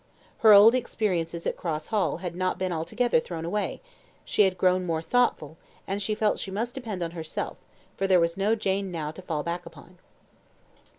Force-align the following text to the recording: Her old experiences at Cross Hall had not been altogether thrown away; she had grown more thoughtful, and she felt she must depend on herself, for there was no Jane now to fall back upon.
Her 0.39 0.51
old 0.51 0.73
experiences 0.73 1.45
at 1.45 1.55
Cross 1.55 1.85
Hall 1.93 2.17
had 2.25 2.35
not 2.35 2.57
been 2.57 2.71
altogether 2.71 3.19
thrown 3.19 3.45
away; 3.45 3.81
she 4.25 4.41
had 4.45 4.57
grown 4.57 4.83
more 4.83 5.03
thoughtful, 5.03 5.57
and 5.85 6.01
she 6.01 6.15
felt 6.15 6.39
she 6.39 6.49
must 6.49 6.73
depend 6.73 7.03
on 7.03 7.11
herself, 7.11 7.57
for 7.97 8.07
there 8.07 8.19
was 8.19 8.35
no 8.35 8.55
Jane 8.55 8.89
now 8.89 9.11
to 9.11 9.21
fall 9.21 9.43
back 9.43 9.63
upon. 9.63 9.99